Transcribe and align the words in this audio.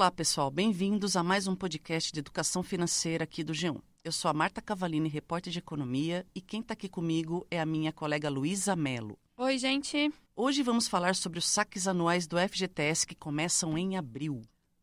Olá, 0.00 0.10
pessoal. 0.10 0.50
Bem-vindos 0.50 1.14
a 1.14 1.22
mais 1.22 1.46
um 1.46 1.54
podcast 1.54 2.10
de 2.10 2.20
educação 2.20 2.62
financeira 2.62 3.24
aqui 3.24 3.44
do 3.44 3.52
G1. 3.52 3.82
Eu 4.02 4.10
sou 4.10 4.30
a 4.30 4.32
Marta 4.32 4.62
Cavalini, 4.62 5.10
repórter 5.10 5.52
de 5.52 5.58
economia, 5.58 6.26
e 6.34 6.40
quem 6.40 6.62
está 6.62 6.72
aqui 6.72 6.88
comigo 6.88 7.46
é 7.50 7.60
a 7.60 7.66
minha 7.66 7.92
colega 7.92 8.30
Luísa 8.30 8.74
Mello. 8.74 9.18
Oi, 9.36 9.58
gente. 9.58 10.10
Hoje 10.34 10.62
vamos 10.62 10.88
falar 10.88 11.14
sobre 11.14 11.38
os 11.38 11.46
saques 11.46 11.86
anuais 11.86 12.26
do 12.26 12.38
FGTS 12.38 13.06
que 13.06 13.14
começam 13.14 13.76
em 13.76 13.98
abril. 13.98 14.40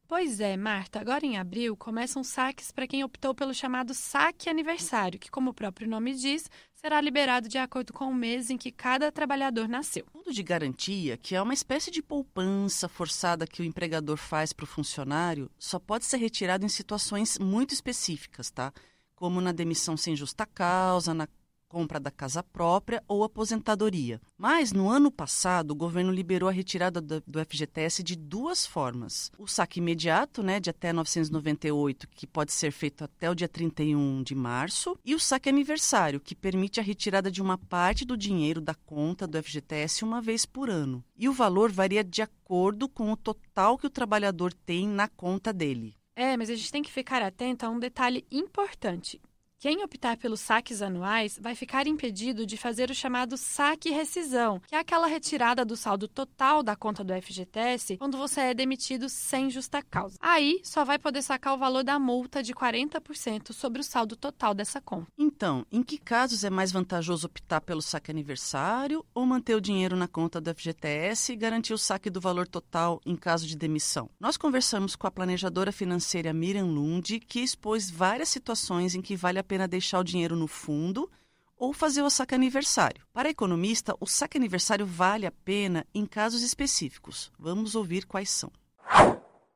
Pois 0.08 0.39
é, 0.39 0.55
Marta, 0.55 1.02
agora 1.02 1.26
em 1.26 1.38
abril 1.38 1.76
começam 1.76 2.24
saques 2.24 2.71
para 2.71 2.88
quem 2.88 3.04
optou 3.04 3.36
pelo 3.36 3.54
chamado 3.54 3.94
saque 3.94 4.50
aniversário, 4.50 5.20
que, 5.20 5.30
como 5.30 5.50
o 5.50 5.54
próprio 5.54 5.86
nome 5.86 6.14
diz, 6.16 6.50
será 6.74 7.02
liberado 7.02 7.50
de 7.50 7.57
acordo 7.57 7.92
com 7.92 8.06
o 8.06 8.16
mês 8.16 8.50
em 8.50 8.57
que 8.57 8.71
cada 8.71 9.12
trabalhador 9.12 9.68
nasceu. 9.68 10.06
Fundo 10.14 10.32
de 10.32 10.42
garantia, 10.42 11.18
que 11.18 11.36
é 11.36 11.42
uma 11.42 11.54
espécie 11.54 11.92
de 11.92 12.02
poupança 12.02 12.88
forçada 12.88 13.46
que 13.46 13.61
o 13.61 13.66
empregador 13.66 14.16
faz 14.16 14.54
para 14.54 14.64
o 14.64 14.68
funcionário, 14.68 15.52
só 15.60 15.78
pode 15.78 16.06
ser 16.06 16.18
retirado 16.18 16.66
em 16.66 16.69
situações 16.69 17.38
muito 17.38 17.74
específicas, 17.74 18.50
tá? 18.50 18.71
Como 19.14 19.42
na 19.42 19.52
demissão 19.52 19.97
sem 19.97 20.16
justa 20.16 20.46
causa, 20.46 21.14
na 21.14 21.28
compra 21.68 22.00
da 22.00 22.10
casa 22.10 22.42
própria 22.42 23.04
ou 23.07 23.24
aposentadoria. 23.24 24.21
Mas 24.38 24.71
no 24.71 24.89
ano 24.89 25.12
passado, 25.12 25.71
o 25.71 25.75
governo 25.75 26.12
liberou 26.12 26.50
a 26.50 26.52
retirada 26.52 27.02
do, 27.02 27.21
FGTS 27.46 28.04
de 28.04 28.16
duas 28.16 28.66
formas: 28.66 29.32
o 29.38 29.48
saque 29.48 29.80
imediato, 29.80 30.42
né, 30.42 30.60
de 30.60 30.70
até 30.70 30.94
998, 30.94 32.08
que 32.09 32.28
pode 32.28 32.52
ser 32.52 32.72
feito 32.72 33.03
até 33.03 33.30
o 33.30 33.36
dia 33.36 33.48
31 33.48 34.23
de 34.23 34.36
março, 34.36 34.98
e 35.03 35.14
o 35.14 35.20
saque 35.20 35.50
aniversário, 35.50 36.20
que 36.20 36.36
permite 36.36 36.80
a 36.80 36.84
retirada 36.84 37.30
de 37.30 37.42
uma 37.42 37.58
parte 37.58 38.06
do 38.06 38.17
dinheiro 38.17 38.61
da 38.61 38.73
conta 38.73 39.28
do 39.28 39.42
FGTS 39.42 40.03
uma 40.03 40.22
vez 40.22 40.45
por 40.45 40.70
ano. 40.70 41.03
E 41.17 41.28
o 41.28 41.34
valor 41.34 41.72
varia 41.72 42.03
de 42.03 42.22
acordo 42.22 42.88
com 42.88 43.11
o 43.11 43.17
total 43.17 43.78
que 43.78 43.88
o 43.88 43.89
trabalhador 43.89 44.53
tem 44.53 44.88
na 44.88 45.08
conta 45.08 45.52
dele. 45.52 45.95
É, 46.16 46.36
mas 46.36 46.50
a 46.50 46.56
gente 46.56 46.72
tem 46.72 46.81
que 46.81 46.91
ficar 46.91 47.22
atento 47.22 47.63
a 47.63 47.69
um 47.69 47.78
detalhe 47.78 48.25
importante. 48.31 49.22
Quem 49.59 49.83
optar 49.83 50.17
pelos 50.17 50.39
saques 50.39 50.83
anuais 50.83 51.39
vai 51.41 51.55
ficar 51.55 51.88
impedido 51.88 52.45
de 52.45 52.55
fazer 52.55 52.91
o 52.91 52.95
chamado 52.95 53.36
saque 53.36 53.89
rescisão, 53.89 54.61
que 54.67 54.75
é 54.75 54.77
aquela 54.77 55.08
retirada 55.08 55.66
do 55.66 55.75
saldo 55.75 56.08
total 56.08 56.61
da 56.61 56.75
conta 56.75 57.03
do 57.03 57.11
FGTS 57.19 57.97
quando 57.97 58.19
você 58.19 58.41
é 58.41 58.53
demitido 58.53 59.09
sem 59.09 59.50
justa 59.50 59.81
causa. 59.81 60.16
Aí 60.22 60.61
só 60.63 60.85
vai 60.85 61.00
poder 61.00 61.23
sacar 61.23 61.55
o 61.55 61.58
valor 61.58 61.83
da 61.83 61.97
multa 61.97 62.44
de 62.44 62.53
40% 62.53 63.52
sobre 63.52 63.81
o 63.81 63.83
saldo 63.83 64.16
total 64.16 64.53
dessa 64.53 64.80
conta. 64.80 65.08
Então, 65.17 65.66
em 65.72 65.81
que 65.81 65.97
casos 65.97 66.44
é 66.44 66.52
mais 66.52 66.72
vantajoso 66.72 67.25
optar 67.25 67.61
pelo 67.61 67.81
saque 67.81 68.11
aniversário 68.11 69.03
ou 69.11 69.25
manter 69.25 69.55
o 69.55 69.61
dinheiro 69.61 69.95
na 69.95 70.08
conta 70.08 70.39
do 70.39 70.53
FGTS 70.53 71.33
e 71.33 71.35
garantir 71.35 71.73
o 71.73 71.80
saque 71.80 72.11
do 72.11 72.22
valor 72.22 72.47
total 72.47 73.02
em 73.03 73.16
caso 73.16 73.47
de 73.47 73.58
demissão? 73.58 74.08
Nós 74.19 74.38
conversamos 74.38 74.95
com 74.95 75.08
a 75.08 75.11
planejadora 75.11 75.72
financeira 75.72 76.31
Miriam 76.31 76.66
Lund, 76.66 77.19
que 77.22 77.39
expôs 77.39 77.89
várias 77.89 78.30
situações 78.30 78.94
em 78.94 79.02
que 79.02 79.16
vale 79.16 79.39
a 79.39 79.47
pena 79.48 79.67
deixar 79.67 80.00
o 80.00 80.03
dinheiro 80.03 80.36
no 80.36 80.48
fundo 80.48 81.09
ou 81.58 81.73
fazer 81.73 82.03
o 82.03 82.09
saque 82.09 82.36
aniversário. 82.36 83.03
Para 83.12 83.30
economista, 83.30 83.95
o 84.00 84.06
saque 84.06 84.38
aniversário 84.38 84.86
vale 84.86 85.26
a 85.26 85.31
pena 85.31 85.86
em 85.94 86.06
casos 86.06 86.44
específicos. 86.44 87.31
Vamos 87.40 87.73
ouvir 87.73 88.06
quais 88.06 88.30
são. 88.30 88.52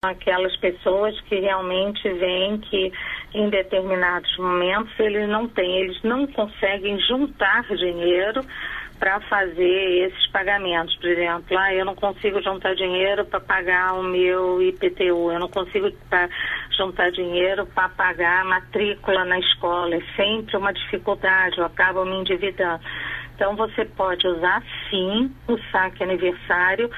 Aquelas 0.03 0.57
pessoas 0.57 1.21
que 1.21 1.35
realmente 1.35 2.11
veem 2.13 2.57
que 2.57 2.91
em 3.35 3.52
determinados 3.52 4.35
momentos 4.35 4.91
eles 4.99 5.30
não 5.30 5.47
têm, 5.47 5.77
eles 5.77 6.02
não 6.02 6.25
conseguem 6.25 6.99
juntar 7.02 7.61
dinheiro 7.75 8.44
para 8.97 9.19
fazer 9.22 10.07
esses 10.07 10.27
pagamentos. 10.31 10.95
Por 10.95 11.07
exemplo, 11.07 11.55
ah, 11.55 11.72
eu 11.75 11.85
não 11.85 11.94
consigo 11.94 12.41
juntar 12.41 12.73
dinheiro 12.73 13.25
para 13.25 13.39
pagar 13.41 13.94
o 13.94 14.02
meu 14.02 14.59
IPTU, 14.59 15.33
eu 15.33 15.39
não 15.39 15.47
consigo 15.47 15.91
juntar 16.75 17.11
dinheiro 17.11 17.67
para 17.67 17.88
pagar 17.89 18.41
a 18.41 18.45
matrícula 18.45 19.23
na 19.23 19.38
escola. 19.38 19.94
É 19.94 20.01
sempre 20.16 20.57
uma 20.57 20.73
dificuldade, 20.73 21.59
eu 21.59 21.66
acabo 21.66 22.03
me 22.06 22.16
endividando. 22.16 22.83
Então 23.35 23.56
você 23.56 23.85
pode 23.85 24.28
usar 24.28 24.63
sim 24.89 25.31
o 25.47 25.59
saque 25.72 26.03
aniversário 26.03 26.89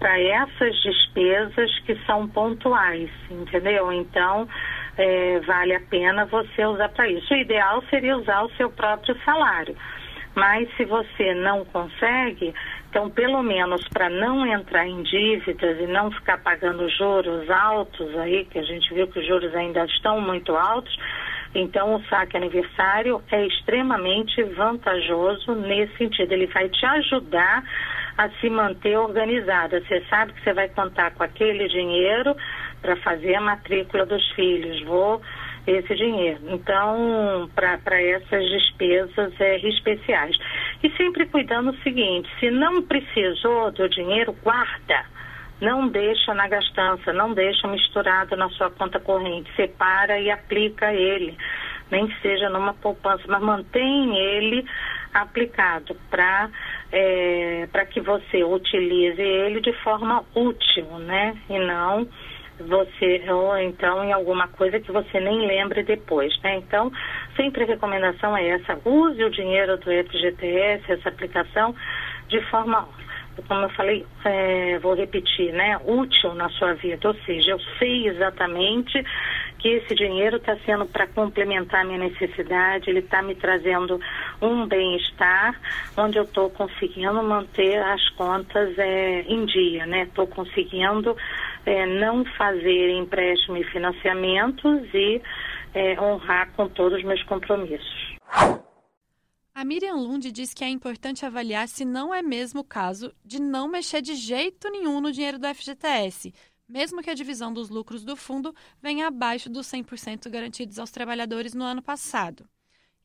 para 0.00 0.18
essas 0.18 0.74
despesas 0.82 1.78
que 1.80 1.94
são 2.06 2.26
pontuais, 2.26 3.10
entendeu? 3.30 3.92
Então 3.92 4.48
é, 4.96 5.38
vale 5.40 5.74
a 5.76 5.80
pena 5.80 6.24
você 6.24 6.64
usar 6.64 6.88
para 6.88 7.06
isso. 7.08 7.32
O 7.32 7.36
ideal 7.36 7.84
seria 7.90 8.16
usar 8.16 8.42
o 8.42 8.50
seu 8.56 8.70
próprio 8.70 9.14
salário. 9.24 9.76
Mas 10.34 10.74
se 10.76 10.84
você 10.84 11.34
não 11.34 11.64
consegue, 11.66 12.54
então 12.88 13.10
pelo 13.10 13.42
menos 13.42 13.86
para 13.88 14.08
não 14.08 14.46
entrar 14.46 14.86
em 14.86 15.02
dívidas 15.02 15.78
e 15.78 15.86
não 15.86 16.10
ficar 16.10 16.38
pagando 16.38 16.88
juros 16.88 17.50
altos 17.50 18.16
aí, 18.16 18.46
que 18.46 18.58
a 18.58 18.62
gente 18.62 18.94
viu 18.94 19.06
que 19.08 19.18
os 19.18 19.26
juros 19.26 19.54
ainda 19.54 19.84
estão 19.84 20.20
muito 20.20 20.56
altos, 20.56 20.96
então 21.54 21.96
o 21.96 22.04
saque 22.04 22.36
aniversário 22.36 23.20
é 23.30 23.44
extremamente 23.44 24.42
vantajoso 24.44 25.52
nesse 25.56 25.96
sentido. 25.96 26.32
Ele 26.32 26.46
vai 26.46 26.68
te 26.68 26.86
ajudar 26.86 27.64
a 28.20 28.28
se 28.38 28.50
manter 28.50 28.98
organizada. 28.98 29.80
Você 29.80 30.04
sabe 30.10 30.34
que 30.34 30.44
você 30.44 30.52
vai 30.52 30.68
contar 30.68 31.10
com 31.12 31.22
aquele 31.22 31.66
dinheiro 31.68 32.36
para 32.82 32.94
fazer 32.96 33.34
a 33.34 33.40
matrícula 33.40 34.04
dos 34.04 34.30
filhos. 34.32 34.82
Vou 34.82 35.22
esse 35.66 35.94
dinheiro. 35.94 36.38
Então, 36.48 37.50
para 37.54 38.02
essas 38.02 38.44
despesas 38.50 39.32
é, 39.40 39.56
especiais. 39.66 40.36
E 40.82 40.90
sempre 40.98 41.24
cuidando 41.26 41.70
o 41.70 41.82
seguinte: 41.82 42.28
se 42.38 42.50
não 42.50 42.82
precisou 42.82 43.70
do 43.72 43.88
dinheiro, 43.88 44.36
guarda. 44.42 45.06
Não 45.58 45.88
deixa 45.88 46.34
na 46.34 46.48
gastança, 46.48 47.12
não 47.14 47.32
deixa 47.32 47.68
misturado 47.68 48.36
na 48.36 48.50
sua 48.50 48.70
conta 48.70 49.00
corrente. 49.00 49.50
Separa 49.56 50.18
e 50.18 50.30
aplica 50.30 50.92
ele. 50.92 51.36
Nem 51.90 52.06
que 52.06 52.20
seja 52.20 52.50
numa 52.50 52.74
poupança, 52.74 53.24
mas 53.26 53.42
mantém 53.42 54.16
ele 54.16 54.64
aplicado 55.12 55.96
para 56.08 56.48
é, 56.92 57.68
para 57.70 57.86
que 57.86 58.00
você 58.00 58.42
utilize 58.42 59.20
ele 59.20 59.60
de 59.60 59.72
forma 59.82 60.24
útil, 60.34 60.86
né? 60.98 61.36
E 61.48 61.58
não 61.58 62.08
você 62.60 63.22
ou 63.30 63.56
então 63.58 64.04
em 64.04 64.12
alguma 64.12 64.48
coisa 64.48 64.78
que 64.80 64.92
você 64.92 65.18
nem 65.20 65.46
lembre 65.46 65.82
depois, 65.82 66.38
né? 66.42 66.56
Então, 66.56 66.92
sempre 67.36 67.64
a 67.64 67.66
recomendação 67.66 68.36
é 68.36 68.48
essa: 68.48 68.78
use 68.84 69.22
o 69.24 69.30
dinheiro 69.30 69.76
do 69.78 69.84
FGTS, 69.84 70.92
essa 70.92 71.08
aplicação, 71.08 71.74
de 72.28 72.40
forma, 72.50 72.86
como 73.48 73.62
eu 73.62 73.70
falei, 73.70 74.04
é, 74.24 74.78
vou 74.78 74.94
repetir, 74.94 75.52
né? 75.52 75.78
Útil 75.84 76.34
na 76.34 76.48
sua 76.50 76.74
vida, 76.74 77.08
ou 77.08 77.14
seja, 77.24 77.52
eu 77.52 77.60
sei 77.78 78.08
exatamente 78.08 79.02
que 79.60 79.68
esse 79.68 79.94
dinheiro 79.94 80.38
está 80.38 80.56
sendo 80.64 80.86
para 80.86 81.06
complementar 81.06 81.82
a 81.82 81.84
minha 81.84 81.98
necessidade, 81.98 82.88
ele 82.88 83.00
está 83.00 83.22
me 83.22 83.34
trazendo 83.34 84.00
um 84.40 84.66
bem-estar, 84.66 85.60
onde 85.96 86.18
eu 86.18 86.24
estou 86.24 86.48
conseguindo 86.50 87.22
manter 87.22 87.78
as 87.82 88.08
contas 88.10 88.76
é, 88.78 89.22
em 89.22 89.44
dia, 89.44 89.86
né? 89.86 90.04
Estou 90.04 90.26
conseguindo 90.26 91.14
é, 91.66 91.86
não 91.86 92.24
fazer 92.36 92.90
empréstimo 92.96 93.58
e 93.58 93.64
financiamentos 93.64 94.82
e 94.94 95.20
é, 95.74 96.00
honrar 96.00 96.50
com 96.52 96.66
todos 96.68 96.98
os 96.98 97.04
meus 97.04 97.22
compromissos. 97.24 98.16
A 99.52 99.64
Miriam 99.64 99.96
Lund 99.96 100.32
diz 100.32 100.54
que 100.54 100.64
é 100.64 100.68
importante 100.70 101.26
avaliar 101.26 101.68
se 101.68 101.84
não 101.84 102.14
é 102.14 102.22
mesmo 102.22 102.60
o 102.60 102.64
caso 102.64 103.12
de 103.22 103.38
não 103.42 103.68
mexer 103.68 104.00
de 104.00 104.14
jeito 104.14 104.70
nenhum 104.70 105.02
no 105.02 105.12
dinheiro 105.12 105.38
do 105.38 105.54
FGTS, 105.54 106.32
mesmo 106.70 107.02
que 107.02 107.10
a 107.10 107.14
divisão 107.14 107.52
dos 107.52 107.68
lucros 107.68 108.04
do 108.04 108.14
fundo 108.14 108.54
venha 108.80 109.08
abaixo 109.08 109.50
dos 109.50 109.66
100% 109.66 110.30
garantidos 110.30 110.78
aos 110.78 110.92
trabalhadores 110.92 111.52
no 111.52 111.64
ano 111.64 111.82
passado. 111.82 112.48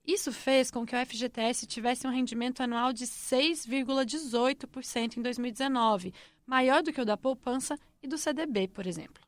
Isso 0.06 0.32
fez 0.32 0.70
com 0.70 0.86
que 0.86 0.96
o 0.96 1.00
FGTS 1.04 1.66
tivesse 1.66 2.06
um 2.06 2.12
rendimento 2.12 2.62
anual 2.62 2.94
de 2.94 3.08
6,18% 3.08 5.18
em 5.18 5.22
2019, 5.24 6.14
maior 6.46 6.84
do 6.84 6.94
que 6.94 7.02
o 7.02 7.06
da 7.06 7.18
poupança 7.18 7.76
e 8.04 8.08
do 8.08 8.20
CDB, 8.20 8.68
por 8.68 8.86
exemplo. 8.86 9.24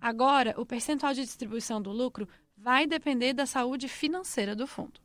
Agora, 0.00 0.54
o 0.56 0.64
percentual 0.64 1.12
de 1.12 1.22
distribuição 1.22 1.82
do 1.82 1.90
lucro 1.90 2.28
vai 2.56 2.86
depender 2.86 3.32
da 3.32 3.44
saúde 3.44 3.88
financeira 3.88 4.54
do 4.54 4.68
fundo. 4.68 5.00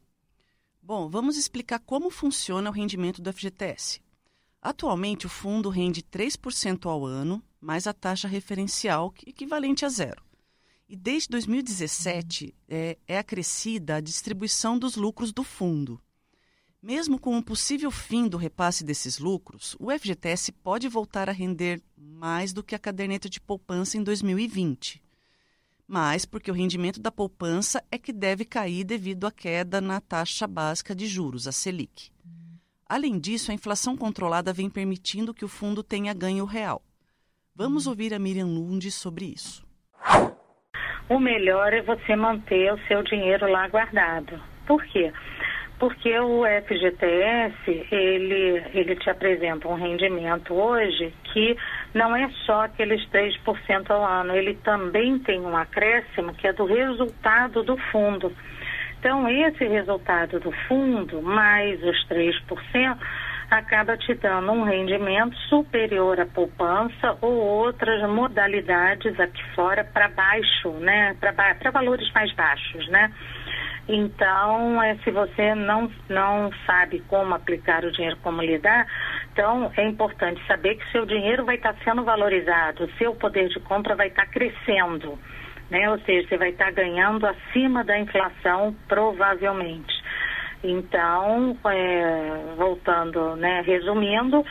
Bom, 0.80 1.10
vamos 1.10 1.38
explicar 1.38 1.80
como 1.80 2.12
funciona 2.12 2.70
o 2.70 2.74
rendimento 2.74 3.20
do 3.20 3.34
FGTS. 3.34 4.00
Atualmente, 4.62 5.26
o 5.26 5.30
fundo 5.30 5.70
rende 5.70 6.02
3% 6.04 6.86
ao 6.86 7.06
ano, 7.06 7.42
mais 7.62 7.88
a 7.88 7.94
taxa 7.94 8.28
referencial, 8.28 9.14
equivalente 9.26 9.86
a 9.86 9.90
zero. 9.90 10.24
E 10.88 10.96
desde 10.96 11.30
2017 11.30 12.54
é, 12.68 12.98
é 13.08 13.18
acrescida 13.18 13.96
a 13.96 14.02
distribuição 14.02 14.78
dos 14.78 14.96
lucros 14.96 15.32
do 15.32 15.44
fundo. 15.44 16.02
Mesmo 16.82 17.20
com 17.20 17.36
um 17.36 17.42
possível 17.42 17.92
fim 17.92 18.28
do 18.28 18.38
repasse 18.38 18.84
desses 18.84 19.20
lucros, 19.20 19.76
o 19.80 19.92
FGTS 19.92 20.52
pode 20.52 20.88
voltar 20.88 21.30
a 21.30 21.34
render 21.34 21.82
mais 21.96 22.54
do 22.54 22.64
que 22.64 22.74
a 22.74 22.80
caderneta 22.80 23.30
de 23.30 23.40
poupança 23.40 23.98
em 23.98 24.04
2020. 24.04 25.04
Mas 25.86 26.26
porque 26.26 26.50
o 26.50 26.54
rendimento 26.54 27.00
da 27.00 27.12
poupança 27.12 27.84
é 27.92 27.98
que 27.98 28.14
deve 28.14 28.46
cair 28.46 28.84
devido 28.84 29.28
à 29.28 29.32
queda 29.32 29.82
na 29.82 30.00
taxa 30.00 30.48
básica 30.48 30.96
de 30.96 31.06
juros, 31.06 31.48
a 31.48 31.52
Selic. 31.52 32.12
Além 32.90 33.20
disso, 33.20 33.52
a 33.52 33.54
inflação 33.54 33.96
controlada 33.96 34.52
vem 34.52 34.68
permitindo 34.68 35.32
que 35.32 35.46
o 35.46 35.48
fundo 35.48 35.84
tenha 35.84 36.12
ganho 36.12 36.44
real. 36.44 36.82
Vamos 37.56 37.86
ouvir 37.86 38.16
a 38.16 38.20
Miriam 38.20 38.48
Lund 38.48 38.90
sobre 38.90 39.26
isso. 39.26 39.64
o 41.08 41.20
melhor 41.20 41.72
é 41.72 41.84
você 41.84 42.16
manter 42.16 42.74
o 42.74 42.80
seu 42.88 43.04
dinheiro 43.04 43.48
lá 43.48 43.68
guardado. 43.68 44.42
Por 44.66 44.84
quê? 44.86 45.14
Porque 45.78 46.20
o 46.20 46.44
FGTS, 46.46 47.88
ele, 47.92 48.64
ele 48.74 48.96
te 48.96 49.10
apresenta 49.10 49.68
um 49.68 49.76
rendimento 49.76 50.54
hoje 50.54 51.14
que 51.32 51.56
não 51.94 52.16
é 52.16 52.28
só 52.46 52.66
aqueles 52.66 53.08
3% 53.10 53.90
ao 53.90 54.04
ano, 54.04 54.36
ele 54.36 54.56
também 54.56 55.20
tem 55.20 55.40
um 55.42 55.56
acréscimo 55.56 56.34
que 56.34 56.48
é 56.48 56.54
do 56.54 56.66
resultado 56.66 57.64
do 57.64 57.78
fundo. 57.92 58.32
Então, 59.00 59.30
esse 59.30 59.66
resultado 59.66 60.40
do 60.42 60.52
fundo, 60.68 61.22
mais 61.22 61.82
os 61.82 62.08
3%, 62.08 62.98
acaba 63.50 63.98
te 63.98 64.14
dando 64.14 64.52
um 64.52 64.64
rendimento 64.64 65.36
superior 65.50 66.20
à 66.20 66.26
poupança 66.26 67.18
ou 67.22 67.34
outras 67.34 68.08
modalidades 68.10 69.18
aqui 69.20 69.44
fora 69.56 69.84
para 69.84 70.10
baixo, 70.10 70.70
né? 70.74 71.16
Para 71.20 71.72
valores 71.72 72.12
mais 72.14 72.32
baixos, 72.34 72.88
né? 72.90 73.12
Então, 73.88 74.84
é, 74.84 74.96
se 74.98 75.10
você 75.10 75.56
não, 75.56 75.92
não 76.08 76.52
sabe 76.68 77.00
como 77.08 77.34
aplicar 77.34 77.84
o 77.84 77.92
dinheiro, 77.92 78.18
como 78.22 78.40
lidar, 78.40 78.86
então 79.34 79.72
é 79.76 79.84
importante 79.84 80.46
saber 80.46 80.76
que 80.76 80.92
seu 80.92 81.08
dinheiro 81.08 81.44
vai 81.44 81.56
estar 81.56 81.76
sendo 81.84 82.04
valorizado, 82.04 82.88
seu 83.00 83.16
poder 83.16 83.48
de 83.50 83.60
compra 83.62 83.96
vai 83.96 84.10
estar 84.10 84.28
crescendo, 84.28 85.18
né? 85.70 85.90
Ou 85.90 86.00
seja, 86.00 86.28
você 86.28 86.38
vai 86.38 86.50
estar 86.50 86.72
ganhando 86.72 87.26
acima 87.26 87.84
da 87.84 88.00
inflação, 88.00 88.76
provavelmente. 88.88 89.94
Então, 90.64 91.58
é, 91.66 92.56
voltando, 92.58 93.36
né, 93.38 93.62
resumindo, 93.66 94.46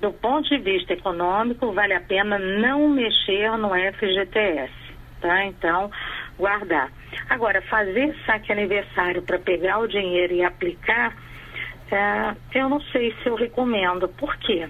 do 0.00 0.12
ponto 0.12 0.48
de 0.48 0.58
vista 0.58 0.94
econômico, 0.94 1.72
vale 1.72 1.92
a 1.92 2.00
pena 2.00 2.38
não 2.38 2.88
mexer 2.88 3.50
no 3.58 3.70
FGTS, 3.70 4.72
tá? 5.20 5.44
Então, 5.44 5.90
guardar. 6.38 6.90
Agora, 7.28 7.60
fazer 7.62 8.16
saque 8.24 8.50
aniversário 8.50 9.22
para 9.22 9.38
pegar 9.38 9.78
o 9.78 9.86
dinheiro 9.86 10.32
e 10.32 10.42
aplicar, 10.42 11.14
é, 11.92 12.34
eu 12.58 12.68
não 12.68 12.80
sei 12.80 13.14
se 13.22 13.28
eu 13.28 13.34
recomendo. 13.34 14.08
Por 14.08 14.34
quê? 14.38 14.66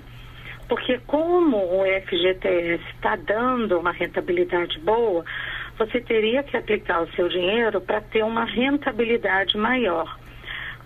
Porque 0.69 0.99
como 1.07 1.57
o 1.57 1.85
FGTS 2.07 2.83
está 2.95 3.15
dando 3.17 3.79
uma 3.79 3.93
rentabilidade 3.93 4.79
boa, 4.81 5.25
você 5.81 5.99
teria 5.99 6.43
que 6.43 6.57
aplicar 6.57 7.03
o 7.03 7.11
seu 7.13 7.27
dinheiro 7.29 7.81
para 7.81 8.03
ter 8.03 8.23
uma 8.23 8.45
rentabilidade 8.45 9.57
maior. 9.57 10.19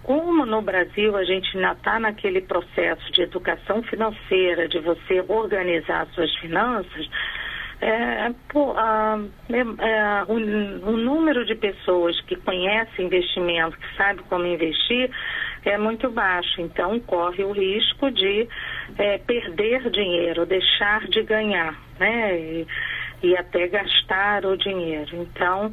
Como 0.04 0.46
no 0.46 0.62
Brasil 0.62 1.16
a 1.16 1.24
gente 1.24 1.56
ainda 1.56 1.72
está 1.72 1.98
naquele 1.98 2.40
processo 2.40 3.10
de 3.10 3.22
educação 3.22 3.82
financeira, 3.82 4.68
de 4.68 4.78
você 4.78 5.24
organizar 5.26 6.06
suas 6.14 6.32
finanças, 6.36 7.08
é, 7.80 8.32
pô, 8.48 8.72
a, 8.76 9.18
é, 9.50 9.58
é, 9.58 10.24
o, 10.28 10.34
o, 10.90 10.96
número 10.96 11.44
de 11.44 11.54
pessoas 11.56 12.18
que 12.22 12.36
conhecem 12.36 13.06
investimento, 13.06 13.76
que 13.76 13.96
sabe 13.96 14.22
como 14.28 14.46
investir, 14.46 15.10
é 15.64 15.76
muito 15.76 16.08
baixo. 16.08 16.60
Então, 16.60 17.00
corre 17.00 17.42
o 17.42 17.52
risco 17.52 18.10
de 18.10 18.48
é, 18.96 19.18
perder 19.18 19.90
dinheiro, 19.90 20.46
deixar 20.46 21.06
de 21.08 21.22
ganhar, 21.22 21.78
né? 21.98 22.38
E, 22.38 22.66
e 23.24 23.36
até 23.36 23.66
gastar 23.68 24.44
o 24.44 24.56
dinheiro. 24.56 25.16
Então, 25.16 25.72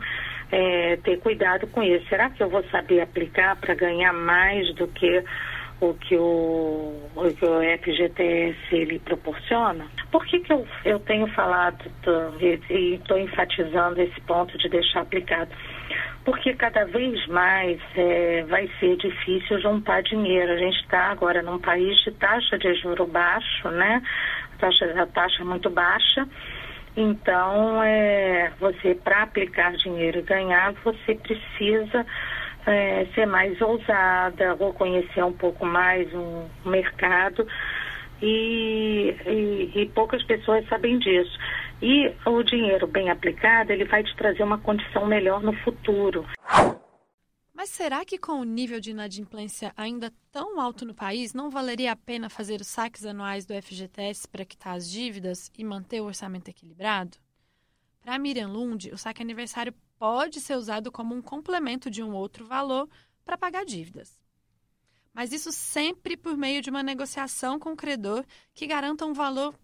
é, 0.52 0.98
ter 0.98 1.20
cuidado 1.20 1.68
com 1.68 1.84
isso. 1.84 2.08
Será 2.08 2.30
que 2.30 2.42
eu 2.42 2.50
vou 2.50 2.64
saber 2.70 3.02
aplicar 3.02 3.56
para 3.58 3.74
ganhar 3.74 4.14
mais 4.14 4.74
do 4.76 4.88
que 4.88 5.24
o 5.82 5.96
que 5.96 6.16
o, 6.16 7.10
o 7.16 7.34
que 7.34 7.44
o 7.44 7.60
FGTS 7.80 8.56
ele 8.72 9.00
proporciona. 9.00 9.88
Por 10.12 10.24
que, 10.26 10.40
que 10.40 10.54
eu, 10.54 10.66
eu 10.86 11.00
tenho 11.00 11.26
falado 11.34 11.84
e 12.70 12.94
estou 12.94 13.18
enfatizando 13.18 14.00
esse 14.00 14.22
ponto 14.22 14.56
de 14.60 14.70
deixar 14.70 15.02
aplicado? 15.02 15.50
Porque 16.24 16.54
cada 16.54 16.86
vez 16.86 17.26
mais 17.28 17.80
é, 17.96 18.44
vai 18.48 18.70
ser 18.80 18.96
difícil 18.98 19.60
juntar 19.60 20.04
dinheiro. 20.04 20.52
A 20.52 20.58
gente 20.58 20.80
está 20.82 21.06
agora 21.06 21.42
num 21.42 21.58
país 21.58 21.98
de 22.04 22.12
taxa 22.12 22.60
de 22.60 22.76
juro 22.76 23.08
baixo, 23.08 23.70
né? 23.70 24.04
A 24.54 24.58
taxa, 24.58 24.86
a 25.02 25.08
taxa 25.08 25.44
muito 25.44 25.68
baixa. 25.72 26.28
Então, 26.96 27.82
é, 27.84 28.52
você, 28.60 28.96
para 28.96 29.24
aplicar 29.24 29.74
dinheiro 29.78 30.20
e 30.20 30.24
ganhar, 30.24 30.74
você 30.84 31.16
precisa 31.16 32.06
é, 32.66 33.06
ser 33.16 33.26
mais 33.26 33.60
ousada, 33.62 34.56
ou 34.60 34.74
conhecer 34.74 35.24
um 35.24 35.34
pouco 35.34 35.66
mais 35.66 36.14
um 36.14 36.46
mercado. 36.66 37.48
E, 38.22 39.16
e, 39.26 39.82
e, 39.82 39.86
poucas 39.88 40.22
pessoas 40.24 40.68
sabem 40.68 41.00
disso. 41.00 41.38
E 41.82 42.14
o 42.26 42.44
dinheiro 42.44 42.86
bem 42.86 43.10
aplicado, 43.10 43.72
ele 43.72 43.86
vai 43.86 44.04
te 44.04 44.16
trazer 44.16 44.44
uma 44.44 44.60
condição 44.60 45.08
melhor 45.08 45.42
no 45.42 45.54
futuro. 45.54 46.24
Será 47.72 48.04
que 48.04 48.18
com 48.18 48.34
o 48.34 48.44
nível 48.44 48.82
de 48.82 48.92
inadimplência 48.92 49.72
ainda 49.78 50.14
tão 50.30 50.60
alto 50.60 50.84
no 50.84 50.94
país, 50.94 51.34
não 51.34 51.50
valeria 51.50 51.94
a 51.94 51.96
pena 51.96 52.30
fazer 52.30 52.60
os 52.60 52.68
saques 52.68 53.06
anuais 53.06 53.46
do 53.46 53.54
FGTS 53.54 54.28
para 54.28 54.44
quitar 54.44 54.76
as 54.76 54.92
dívidas 54.92 55.50
e 55.58 55.64
manter 55.64 56.02
o 56.02 56.06
orçamento 56.06 56.50
equilibrado? 56.50 57.18
Para 58.02 58.20
Miriam 58.20 58.50
Lund, 58.50 58.92
o 58.92 58.98
saque 58.98 59.22
aniversário 59.22 59.74
pode 59.98 60.42
ser 60.42 60.58
usado 60.58 60.92
como 60.92 61.16
um 61.16 61.22
complemento 61.22 61.90
de 61.90 62.04
um 62.04 62.12
outro 62.12 62.46
valor 62.46 62.90
para 63.24 63.38
pagar 63.38 63.64
dívidas. 63.64 64.20
Mas 65.14 65.32
isso 65.32 65.54
sempre 65.54 66.18
por 66.18 66.36
meio 66.36 66.62
de 66.62 66.70
uma 66.70 66.84
negociação 66.84 67.58
com 67.58 67.72
o 67.72 67.78
credor 67.78 68.26
que 68.54 68.68
garanta 68.68 69.06
um 69.06 69.14
valor 69.14 69.58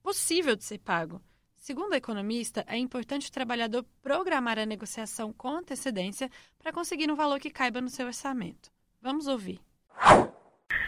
possível 0.00 0.54
de 0.54 0.62
ser 0.62 0.78
pago. 0.78 1.20
Segundo 1.60 1.92
a 1.92 1.98
economista, 1.98 2.64
é 2.66 2.78
importante 2.78 3.28
o 3.28 3.32
trabalhador 3.32 3.84
programar 4.02 4.58
a 4.58 4.64
negociação 4.64 5.30
com 5.30 5.48
antecedência 5.48 6.30
para 6.58 6.72
conseguir 6.72 7.12
um 7.12 7.14
valor 7.14 7.38
que 7.38 7.50
caiba 7.50 7.82
no 7.82 7.90
seu 7.90 8.06
orçamento. 8.06 8.70
Vamos 9.02 9.28
ouvir. 9.28 9.60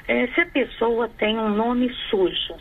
É, 0.09 0.27
se 0.29 0.41
a 0.41 0.47
pessoa 0.47 1.11
tem 1.19 1.39
um 1.39 1.51
nome 1.51 1.95
sujo, 2.09 2.57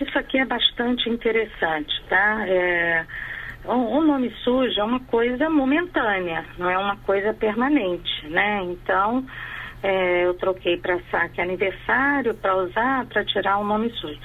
isso 0.00 0.18
aqui 0.18 0.38
é 0.38 0.44
bastante 0.44 1.08
interessante, 1.08 1.94
tá? 2.08 2.44
É, 2.48 3.06
o 3.64 4.02
nome 4.02 4.34
sujo 4.42 4.80
é 4.80 4.82
uma 4.82 5.00
coisa 5.04 5.48
momentânea, 5.48 6.44
não 6.58 6.68
é 6.68 6.76
uma 6.76 6.96
coisa 6.96 7.32
permanente, 7.32 8.26
né? 8.26 8.64
Então, 8.64 9.24
é, 9.80 10.26
eu 10.26 10.34
troquei 10.34 10.76
para 10.76 11.00
saque 11.08 11.40
aniversário 11.40 12.34
para 12.34 12.56
usar, 12.56 13.06
para 13.06 13.24
tirar 13.24 13.58
o 13.58 13.64
nome 13.64 13.90
sujo. 13.90 14.18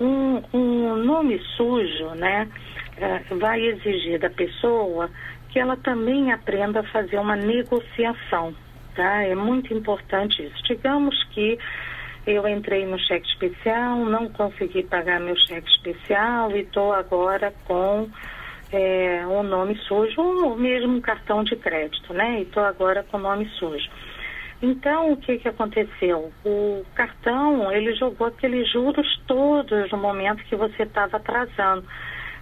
Um, 0.00 0.42
um 0.52 0.96
nome 0.96 1.40
sujo, 1.56 2.10
né, 2.14 2.48
é, 2.96 3.34
vai 3.34 3.60
exigir 3.60 4.18
da 4.18 4.30
pessoa 4.30 5.10
que 5.48 5.58
ela 5.58 5.76
também 5.76 6.32
aprenda 6.32 6.80
a 6.80 6.84
fazer 6.84 7.18
uma 7.18 7.34
negociação, 7.34 8.54
tá? 8.94 9.22
É 9.22 9.34
muito 9.34 9.72
importante 9.72 10.44
isso. 10.44 10.62
Digamos 10.64 11.16
que 11.30 11.58
eu 12.26 12.46
entrei 12.46 12.84
no 12.84 12.98
cheque 12.98 13.26
especial, 13.28 13.96
não 14.04 14.28
consegui 14.28 14.82
pagar 14.82 15.18
meu 15.18 15.36
cheque 15.36 15.68
especial 15.70 16.50
e 16.52 16.60
estou 16.60 16.92
agora 16.92 17.52
com 17.64 18.08
é, 18.70 19.26
um 19.26 19.42
nome 19.42 19.76
sujo, 19.86 20.20
ou 20.20 20.56
mesmo 20.56 20.96
um 20.96 21.00
cartão 21.00 21.42
de 21.42 21.56
crédito, 21.56 22.12
né? 22.12 22.40
E 22.40 22.42
estou 22.42 22.62
agora 22.62 23.02
com 23.10 23.18
nome 23.18 23.48
sujo. 23.58 23.88
Então, 24.60 25.12
o 25.12 25.16
que, 25.16 25.38
que 25.38 25.48
aconteceu? 25.48 26.32
O 26.44 26.84
cartão, 26.94 27.70
ele 27.70 27.94
jogou 27.94 28.26
aqueles 28.26 28.70
juros 28.70 29.06
todos 29.26 29.90
no 29.92 29.98
momento 29.98 30.42
que 30.44 30.56
você 30.56 30.82
estava 30.82 31.16
atrasando. 31.16 31.84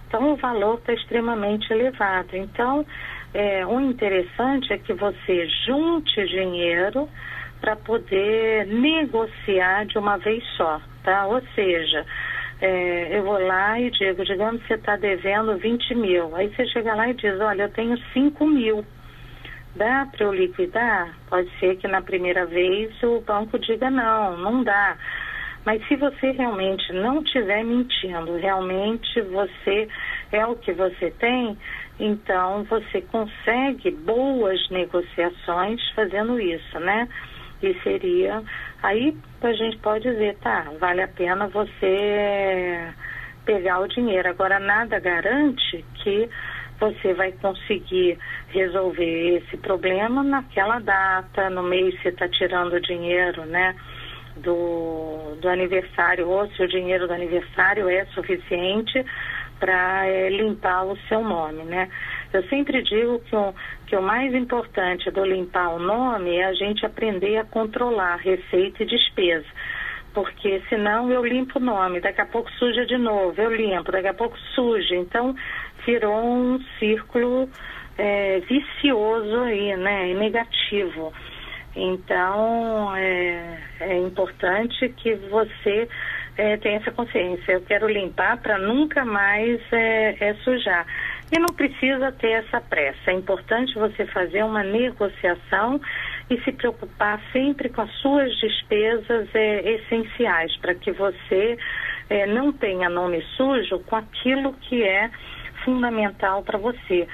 Então, 0.07 0.33
o 0.33 0.35
valor 0.35 0.79
está 0.79 0.93
extremamente 0.93 1.71
elevado. 1.71 2.35
Então, 2.35 2.85
é, 3.33 3.65
o 3.65 3.79
interessante 3.79 4.73
é 4.73 4.77
que 4.77 4.93
você 4.93 5.47
junte 5.65 6.25
dinheiro 6.27 7.07
para 7.61 7.75
poder 7.75 8.65
negociar 8.67 9.85
de 9.85 9.97
uma 9.97 10.17
vez 10.17 10.43
só, 10.55 10.81
tá? 11.03 11.25
Ou 11.27 11.41
seja, 11.53 12.05
é, 12.61 13.17
eu 13.17 13.23
vou 13.23 13.39
lá 13.39 13.79
e 13.79 13.91
digo, 13.91 14.23
digamos 14.23 14.61
que 14.61 14.69
você 14.69 14.73
está 14.75 14.95
devendo 14.95 15.57
20 15.57 15.95
mil. 15.95 16.35
Aí 16.35 16.49
você 16.49 16.65
chega 16.67 16.95
lá 16.95 17.09
e 17.09 17.13
diz, 17.13 17.39
olha, 17.39 17.63
eu 17.63 17.69
tenho 17.69 17.97
5 18.13 18.45
mil. 18.47 18.85
Dá 19.77 20.07
para 20.11 20.25
eu 20.25 20.33
liquidar? 20.33 21.15
Pode 21.29 21.49
ser 21.59 21.77
que 21.77 21.87
na 21.87 22.01
primeira 22.01 22.47
vez 22.47 22.91
o 23.03 23.21
banco 23.21 23.59
diga 23.59 23.91
não, 23.91 24.35
não 24.35 24.63
dá. 24.63 24.97
Mas 25.65 25.87
se 25.87 25.95
você 25.95 26.31
realmente 26.31 26.91
não 26.93 27.21
estiver 27.21 27.63
mentindo, 27.63 28.37
realmente 28.37 29.21
você 29.21 29.87
é 30.31 30.43
o 30.47 30.55
que 30.55 30.73
você 30.73 31.11
tem, 31.11 31.55
então 31.99 32.63
você 32.63 33.01
consegue 33.01 33.91
boas 33.91 34.67
negociações 34.71 35.79
fazendo 35.91 36.39
isso, 36.39 36.79
né? 36.79 37.07
E 37.61 37.75
seria. 37.83 38.41
Aí 38.81 39.15
a 39.41 39.53
gente 39.53 39.77
pode 39.77 40.09
dizer, 40.09 40.37
tá, 40.37 40.71
vale 40.79 41.03
a 41.03 41.07
pena 41.07 41.47
você 41.49 42.93
pegar 43.45 43.79
o 43.79 43.87
dinheiro. 43.87 44.27
Agora, 44.27 44.57
nada 44.59 44.99
garante 44.99 45.85
que 45.95 46.27
você 46.79 47.13
vai 47.13 47.31
conseguir 47.33 48.17
resolver 48.49 49.37
esse 49.37 49.57
problema 49.57 50.23
naquela 50.23 50.79
data, 50.79 51.49
no 51.49 51.63
mês 51.63 51.99
você 52.01 52.09
está 52.09 52.27
tirando 52.27 52.73
o 52.73 52.81
dinheiro, 52.81 53.45
né? 53.45 53.75
Do, 54.37 55.35
do 55.41 55.49
aniversário, 55.49 56.29
ou 56.29 56.47
se 56.51 56.61
o 56.61 56.67
dinheiro 56.67 57.07
do 57.07 57.13
aniversário 57.13 57.89
é 57.89 58.05
suficiente 58.07 59.03
para 59.59 60.05
é, 60.05 60.29
limpar 60.29 60.85
o 60.85 60.95
seu 61.07 61.23
nome, 61.23 61.63
né? 61.63 61.89
Eu 62.31 62.43
sempre 62.43 62.83
digo 62.83 63.19
que 63.21 63.35
o, 63.35 63.53
que 63.87 63.95
o 63.95 64.01
mais 64.01 64.33
importante 64.33 65.09
do 65.11 65.23
limpar 65.25 65.69
o 65.69 65.79
nome 65.79 66.35
é 66.35 66.45
a 66.45 66.53
gente 66.53 66.85
aprender 66.85 67.37
a 67.37 67.45
controlar 67.45 68.17
receita 68.17 68.83
e 68.83 68.85
despesa. 68.85 69.47
Porque 70.13 70.61
senão 70.67 71.11
eu 71.11 71.23
limpo 71.23 71.59
o 71.59 71.61
nome, 71.61 71.99
daqui 71.99 72.21
a 72.21 72.25
pouco 72.25 72.51
suja 72.53 72.85
de 72.85 72.97
novo, 72.97 73.39
eu 73.39 73.53
limpo, 73.53 73.91
daqui 73.91 74.07
a 74.07 74.13
pouco 74.13 74.37
suja. 74.55 74.95
Então 74.95 75.35
virou 75.87 76.21
um 76.21 76.59
círculo 76.77 77.49
é, 77.97 78.41
vicioso 78.41 79.39
aí, 79.39 79.75
né? 79.77 80.13
negativo. 80.13 81.13
Então 81.73 82.93
é, 82.95 83.59
é 83.79 83.97
importante 83.99 84.89
que 84.89 85.15
você 85.29 85.87
é, 86.37 86.57
tenha 86.57 86.77
essa 86.77 86.91
consciência. 86.91 87.53
Eu 87.53 87.61
quero 87.61 87.87
limpar 87.87 88.37
para 88.37 88.57
nunca 88.57 89.05
mais 89.05 89.61
é, 89.71 90.17
é, 90.19 90.33
sujar. 90.43 90.85
E 91.31 91.39
não 91.39 91.53
precisa 91.53 92.11
ter 92.11 92.31
essa 92.31 92.61
pressa. 92.61 93.11
É 93.11 93.13
importante 93.13 93.73
você 93.75 94.05
fazer 94.07 94.43
uma 94.43 94.63
negociação 94.63 95.79
e 96.29 96.39
se 96.41 96.51
preocupar 96.51 97.21
sempre 97.31 97.69
com 97.69 97.81
as 97.81 97.91
suas 98.01 98.33
despesas 98.39 99.27
é, 99.33 99.71
essenciais, 99.71 100.55
para 100.57 100.75
que 100.75 100.91
você 100.91 101.57
é, 102.09 102.25
não 102.27 102.51
tenha 102.51 102.89
nome 102.89 103.21
sujo 103.35 103.79
com 103.79 103.95
aquilo 103.95 104.53
que 104.53 104.83
é 104.83 105.09
fundamental 105.67 106.43
para 106.43 106.57
você. 106.57 107.05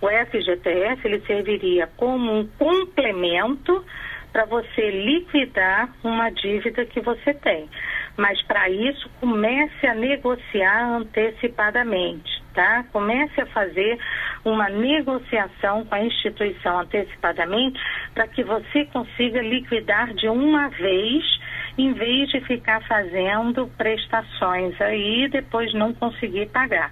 O 0.00 0.08
FGTS 0.08 1.02
ele 1.04 1.20
serviria 1.26 1.86
como 1.98 2.32
um 2.32 2.46
complemento 2.58 3.84
para 4.32 4.46
você 4.46 4.90
liquidar 4.90 5.90
uma 6.02 6.30
dívida 6.30 6.86
que 6.86 7.00
você 7.00 7.34
tem. 7.34 7.68
Mas 8.16 8.40
para 8.42 8.70
isso, 8.70 9.10
comece 9.20 9.86
a 9.86 9.94
negociar 9.94 10.96
antecipadamente, 10.96 12.42
tá? 12.54 12.84
Comece 12.90 13.42
a 13.42 13.46
fazer 13.46 13.98
uma 14.42 14.70
negociação 14.70 15.84
com 15.84 15.94
a 15.94 16.04
instituição 16.04 16.80
antecipadamente 16.80 17.78
para 18.14 18.26
que 18.26 18.42
você 18.42 18.86
consiga 18.86 19.42
liquidar 19.42 20.14
de 20.14 20.28
uma 20.28 20.68
vez 20.70 21.42
em 21.78 21.92
vez 21.94 22.28
de 22.28 22.40
ficar 22.42 22.82
fazendo 22.82 23.66
prestações 23.78 24.78
aí 24.80 25.24
e 25.24 25.28
depois 25.28 25.72
não 25.72 25.94
conseguir 25.94 26.46
pagar. 26.50 26.90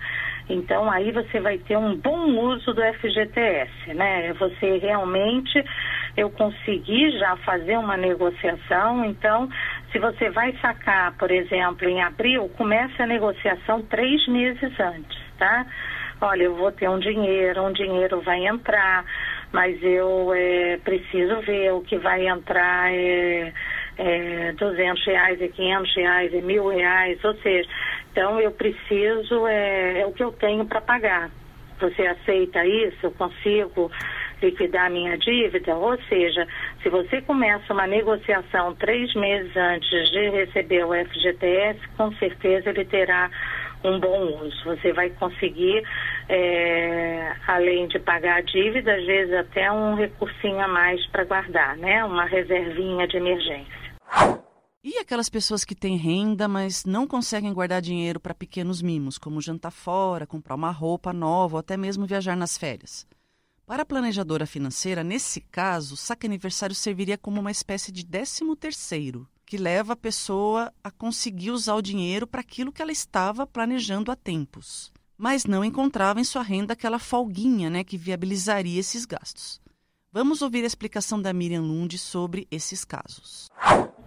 Então 0.52 0.90
aí 0.90 1.12
você 1.12 1.38
vai 1.40 1.58
ter 1.58 1.76
um 1.76 1.96
bom 1.96 2.26
uso 2.52 2.74
do 2.74 2.82
FGTS, 2.82 3.94
né? 3.94 4.32
Você 4.34 4.78
realmente 4.78 5.64
eu 6.16 6.28
consegui 6.30 7.16
já 7.18 7.36
fazer 7.38 7.78
uma 7.78 7.96
negociação, 7.96 9.04
então 9.04 9.48
se 9.92 9.98
você 9.98 10.28
vai 10.30 10.52
sacar, 10.60 11.12
por 11.16 11.30
exemplo, 11.30 11.88
em 11.88 12.02
abril, 12.02 12.48
comece 12.56 13.00
a 13.00 13.06
negociação 13.06 13.82
três 13.82 14.26
meses 14.26 14.78
antes, 14.80 15.18
tá? 15.38 15.66
Olha, 16.20 16.44
eu 16.44 16.54
vou 16.54 16.70
ter 16.70 16.88
um 16.88 16.98
dinheiro, 16.98 17.62
um 17.62 17.72
dinheiro 17.72 18.20
vai 18.20 18.46
entrar, 18.46 19.04
mas 19.52 19.82
eu 19.82 20.32
é, 20.34 20.78
preciso 20.84 21.40
ver 21.40 21.72
o 21.72 21.80
que 21.80 21.96
vai 21.96 22.28
entrar 22.28 22.92
é, 22.92 23.52
é 23.96 24.52
200 24.52 25.06
reais, 25.06 25.40
é 25.40 25.48
500 25.48 25.96
reais, 25.96 26.34
é 26.34 26.40
mil 26.42 26.68
reais, 26.68 27.24
ou 27.24 27.34
seja, 27.36 27.68
então 28.10 28.40
eu 28.40 28.50
preciso, 28.52 29.46
é, 29.46 30.00
é 30.00 30.06
o 30.06 30.12
que 30.12 30.22
eu 30.22 30.32
tenho 30.32 30.64
para 30.66 30.80
pagar. 30.80 31.30
Você 31.80 32.06
aceita 32.06 32.64
isso? 32.66 32.98
Eu 33.06 33.10
consigo 33.12 33.90
liquidar 34.42 34.90
minha 34.90 35.16
dívida? 35.16 35.74
Ou 35.74 35.96
seja, 36.02 36.46
se 36.82 36.88
você 36.88 37.22
começa 37.22 37.72
uma 37.72 37.86
negociação 37.86 38.74
três 38.74 39.14
meses 39.14 39.56
antes 39.56 40.10
de 40.10 40.30
receber 40.30 40.84
o 40.84 40.92
FGTS, 40.92 41.80
com 41.96 42.12
certeza 42.12 42.70
ele 42.70 42.84
terá 42.84 43.30
um 43.82 43.98
bom 43.98 44.42
uso. 44.42 44.64
Você 44.64 44.92
vai 44.92 45.10
conseguir, 45.10 45.82
é, 46.28 47.32
além 47.46 47.86
de 47.88 47.98
pagar 47.98 48.36
a 48.36 48.40
dívida, 48.42 48.94
às 48.94 49.06
vezes 49.06 49.34
até 49.34 49.70
um 49.72 49.94
recursinho 49.94 50.60
a 50.60 50.68
mais 50.68 51.04
para 51.06 51.24
guardar, 51.24 51.76
né? 51.76 52.04
Uma 52.04 52.26
reservinha 52.26 53.06
de 53.06 53.16
emergência. 53.16 54.39
E 54.82 54.96
aquelas 54.96 55.28
pessoas 55.28 55.62
que 55.62 55.74
têm 55.74 55.98
renda, 55.98 56.48
mas 56.48 56.86
não 56.86 57.06
conseguem 57.06 57.52
guardar 57.52 57.82
dinheiro 57.82 58.18
para 58.18 58.34
pequenos 58.34 58.80
mimos, 58.80 59.18
como 59.18 59.38
jantar 59.38 59.70
fora, 59.70 60.26
comprar 60.26 60.54
uma 60.54 60.70
roupa 60.70 61.12
nova 61.12 61.56
ou 61.56 61.60
até 61.60 61.76
mesmo 61.76 62.06
viajar 62.06 62.34
nas 62.34 62.56
férias? 62.56 63.06
Para 63.66 63.82
a 63.82 63.86
planejadora 63.86 64.46
financeira, 64.46 65.04
nesse 65.04 65.42
caso, 65.42 65.92
o 65.92 65.96
saque 65.98 66.26
aniversário 66.26 66.74
serviria 66.74 67.18
como 67.18 67.42
uma 67.42 67.50
espécie 67.50 67.92
de 67.92 68.02
décimo 68.02 68.56
terceiro, 68.56 69.28
que 69.44 69.58
leva 69.58 69.92
a 69.92 69.96
pessoa 69.96 70.72
a 70.82 70.90
conseguir 70.90 71.50
usar 71.50 71.74
o 71.74 71.82
dinheiro 71.82 72.26
para 72.26 72.40
aquilo 72.40 72.72
que 72.72 72.80
ela 72.80 72.90
estava 72.90 73.46
planejando 73.46 74.10
há 74.10 74.16
tempos, 74.16 74.90
mas 75.14 75.44
não 75.44 75.62
encontrava 75.62 76.22
em 76.22 76.24
sua 76.24 76.42
renda 76.42 76.72
aquela 76.72 76.98
folguinha 76.98 77.68
né, 77.68 77.84
que 77.84 77.98
viabilizaria 77.98 78.80
esses 78.80 79.04
gastos. 79.04 79.60
Vamos 80.10 80.40
ouvir 80.40 80.64
a 80.64 80.66
explicação 80.66 81.20
da 81.20 81.34
Miriam 81.34 81.60
Lund 81.60 81.98
sobre 81.98 82.48
esses 82.50 82.82
casos 82.82 83.50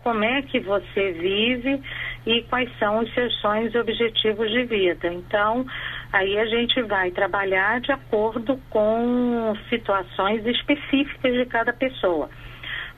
como 0.04 0.24
é 0.24 0.42
que 0.42 0.60
você 0.60 1.14
vive 1.14 1.82
e 2.26 2.44
quais 2.44 2.70
são 2.78 3.00
os 3.00 3.14
seus 3.14 3.34
sonhos 3.40 3.74
e 3.74 3.78
objetivos 3.78 4.50
de 4.52 4.66
vida. 4.66 5.12
Então, 5.12 5.66
aí 6.12 6.38
a 6.38 6.46
gente 6.46 6.82
vai 6.84 7.12
trabalhar 7.12 7.80
de 7.82 7.92
acordo 7.92 8.60
com 8.70 9.54
situações 9.70 10.46
específicas 10.46 11.34
de 11.34 11.46
cada 11.46 11.74
pessoa. 11.74 12.30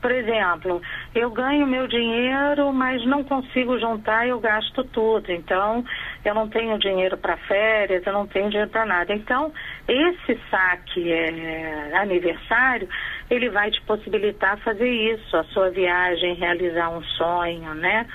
Por 0.06 0.14
exemplo, 0.14 0.80
eu 1.16 1.28
ganho 1.32 1.66
meu 1.66 1.88
dinheiro, 1.88 2.72
mas 2.72 3.04
não 3.06 3.24
consigo 3.24 3.76
juntar, 3.76 4.24
eu 4.24 4.38
gasto 4.38 4.84
tudo. 4.84 5.32
Então, 5.32 5.84
eu 6.24 6.32
não 6.32 6.48
tenho 6.48 6.78
dinheiro 6.78 7.16
para 7.16 7.36
férias, 7.36 8.06
eu 8.06 8.12
não 8.12 8.24
tenho 8.24 8.48
dinheiro 8.48 8.70
para 8.70 8.86
nada. 8.86 9.12
Então, 9.12 9.52
esse 9.88 10.40
saque 10.48 11.10
é, 11.10 11.90
aniversário, 11.96 12.88
ele 13.28 13.50
vai 13.50 13.68
te 13.72 13.82
possibilitar 13.82 14.56
fazer 14.58 14.88
isso, 14.88 15.36
a 15.36 15.42
sua 15.46 15.70
viagem, 15.70 16.34
realizar 16.34 16.88
um 16.90 17.02
sonho, 17.02 17.74
né? 17.74 18.06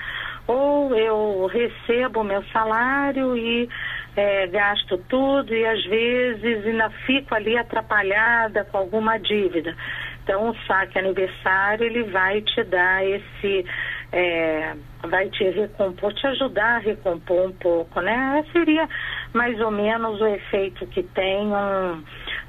Ou 0.46 0.96
eu 0.96 1.44
recebo 1.44 2.24
meu 2.24 2.42
salário 2.44 3.36
e 3.36 3.68
é, 4.16 4.46
gasto 4.46 4.98
tudo 5.08 5.54
e 5.54 5.64
às 5.66 5.84
vezes 5.84 6.66
ainda 6.66 6.90
fico 7.06 7.34
ali 7.34 7.56
atrapalhada 7.56 8.64
com 8.64 8.78
alguma 8.78 9.18
dívida. 9.18 9.76
Então, 10.22 10.50
o 10.50 10.56
saque 10.66 10.98
aniversário, 10.98 11.84
ele 11.84 12.04
vai 12.04 12.40
te 12.42 12.62
dar 12.64 13.04
esse, 13.04 13.64
é, 14.12 14.74
vai 15.02 15.28
te 15.30 15.44
recompor, 15.50 16.12
te 16.14 16.26
ajudar 16.28 16.76
a 16.76 16.78
recompor 16.78 17.48
um 17.48 17.52
pouco, 17.52 18.00
né? 18.00 18.44
Seria 18.52 18.88
mais 19.32 19.60
ou 19.60 19.70
menos 19.70 20.20
o 20.20 20.26
efeito 20.26 20.86
que 20.86 21.02
tem 21.02 21.48
um, 21.48 22.04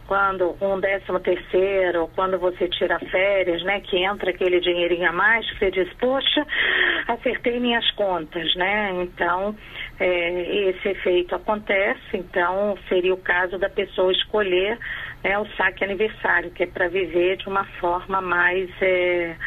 quando 0.07 0.55
um 0.61 0.79
décimo 0.79 1.19
terceiro, 1.19 2.09
quando 2.13 2.37
você 2.37 2.67
tira 2.67 2.99
férias, 2.99 3.63
né? 3.63 3.79
Que 3.79 3.97
entra 3.97 4.29
aquele 4.29 4.59
dinheirinho 4.59 5.09
a 5.09 5.13
mais, 5.13 5.49
que 5.49 5.57
você 5.57 5.71
diz, 5.71 5.91
poxa, 5.93 6.45
acertei 7.07 7.59
minhas 7.59 7.89
contas, 7.91 8.53
né? 8.55 8.91
Então, 9.01 9.55
é, 9.99 10.69
esse 10.69 10.89
efeito 10.89 11.33
acontece, 11.33 12.01
então 12.13 12.77
seria 12.87 13.13
o 13.13 13.17
caso 13.17 13.57
da 13.57 13.69
pessoa 13.69 14.11
escolher 14.11 14.77
né, 15.23 15.39
o 15.39 15.45
saque 15.55 15.83
aniversário, 15.83 16.51
que 16.51 16.63
é 16.63 16.67
para 16.67 16.89
viver 16.89 17.37
de 17.37 17.47
uma 17.47 17.65
forma 17.79 18.21
mais, 18.21 18.69
é, 18.81 19.37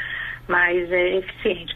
mais 0.49 0.91
é, 0.91 1.17
eficiente. 1.19 1.75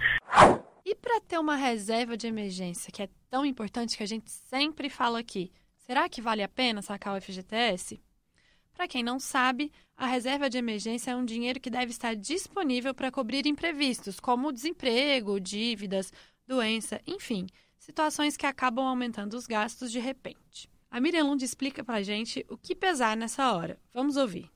E 0.85 0.95
para 0.95 1.21
ter 1.21 1.39
uma 1.39 1.57
reserva 1.57 2.17
de 2.17 2.27
emergência, 2.27 2.91
que 2.91 3.03
é 3.03 3.09
tão 3.29 3.45
importante 3.45 3.97
que 3.97 4.03
a 4.03 4.07
gente 4.07 4.31
sempre 4.31 4.89
fala 4.89 5.21
aqui, 5.21 5.53
será 5.77 6.09
que 6.09 6.23
vale 6.23 6.43
a 6.43 6.49
pena 6.49 6.83
sacar 6.83 7.17
o 7.17 7.21
FGTS? 7.21 8.01
Para 8.73 8.89
quem 8.89 9.03
não 9.03 9.21
sabe, 9.21 9.71
a 9.97 10.07
reserva 10.07 10.49
de 10.49 10.57
emergência 10.57 11.11
é 11.11 11.17
um 11.17 11.25
dinheiro 11.25 11.61
que 11.61 11.69
deve 11.69 11.91
estar 11.91 12.17
disponível 12.17 12.95
para 12.95 13.11
cobrir 13.11 13.47
imprevistos, 13.47 14.19
como 14.19 14.53
desemprego, 14.53 15.39
dívidas, 15.39 16.11
doença, 16.47 17.01
enfim, 17.07 17.47
situações 17.79 18.37
que 18.37 18.47
acabam 18.47 18.87
aumentando 18.87 19.35
os 19.35 19.47
gastos 19.47 19.93
de 19.93 19.99
repente. 19.99 20.69
A 20.91 20.99
Miriam 20.99 21.23
Lund 21.23 21.45
explica 21.45 21.85
para 21.85 21.97
a 21.97 22.03
gente 22.03 22.45
o 22.51 22.57
que 22.57 22.75
pesar 22.75 23.17
nessa 23.17 23.53
hora. 23.53 23.79
Vamos 23.95 24.17
ouvir. 24.17 24.51